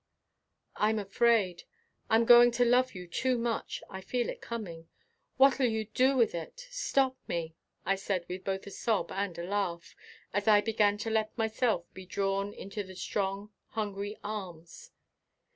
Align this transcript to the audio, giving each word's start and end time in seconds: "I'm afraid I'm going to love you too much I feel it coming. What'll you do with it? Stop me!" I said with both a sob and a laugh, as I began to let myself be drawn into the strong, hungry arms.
"I'm 0.77 0.97
afraid 0.97 1.65
I'm 2.09 2.25
going 2.25 2.49
to 2.53 2.65
love 2.65 2.95
you 2.95 3.05
too 3.07 3.37
much 3.37 3.83
I 3.87 4.01
feel 4.01 4.29
it 4.29 4.41
coming. 4.41 4.89
What'll 5.37 5.67
you 5.67 5.85
do 5.85 6.17
with 6.17 6.33
it? 6.33 6.65
Stop 6.71 7.17
me!" 7.27 7.53
I 7.85 7.93
said 7.93 8.25
with 8.27 8.43
both 8.43 8.65
a 8.65 8.71
sob 8.71 9.11
and 9.11 9.37
a 9.37 9.43
laugh, 9.45 9.95
as 10.33 10.47
I 10.47 10.59
began 10.59 10.97
to 11.05 11.11
let 11.11 11.37
myself 11.37 11.85
be 11.93 12.07
drawn 12.07 12.51
into 12.51 12.81
the 12.83 12.95
strong, 12.95 13.51
hungry 13.73 14.17
arms. 14.23 14.89